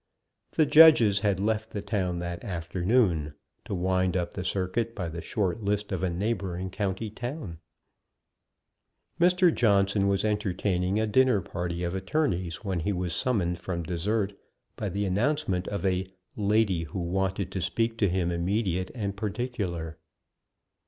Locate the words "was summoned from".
12.91-13.83